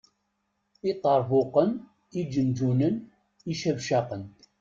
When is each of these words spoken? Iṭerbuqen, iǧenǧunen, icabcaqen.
Iṭerbuqen, 0.91 1.71
iǧenǧunen, 2.19 2.95
icabcaqen. 3.51 4.23